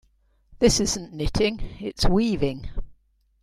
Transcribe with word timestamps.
This 0.57 0.79
isn't 0.79 1.13
knitting, 1.13 1.59
its 1.79 2.07
weaving. 2.07 2.71